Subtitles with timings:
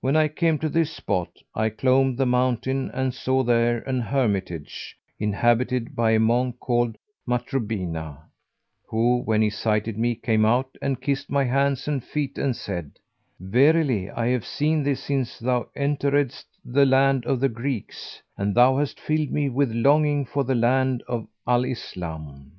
[0.00, 4.96] When I came to this spot,[FN#427] I clomb the mountain and saw there an hermitage,
[5.18, 6.96] inhabited by a monk called
[7.28, 8.16] Matrubina,
[8.86, 12.92] who, when he sighted me, came out and kissed my hands and feet and said,
[13.38, 18.78] 'Verily, I have seen thee since thou enteredst the land of the Greeks, and thou
[18.78, 22.50] hast filled me with longing for the land of Al Islam.'